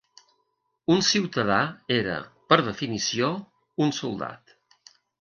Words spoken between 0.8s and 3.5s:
Un ciutadà era, per definició,